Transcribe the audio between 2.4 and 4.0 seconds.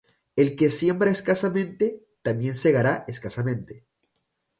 segará escasamente;